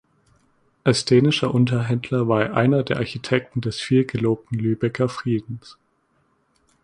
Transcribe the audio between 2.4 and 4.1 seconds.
er einer der Architekten des viel